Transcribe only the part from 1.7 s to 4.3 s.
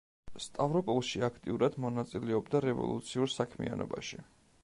მონაწილეობდა რევოლუციურ საქმიანობაში.